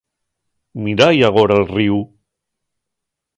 Mirái 0.83 1.19
agora'l 1.27 1.63
ríu. 1.75 1.99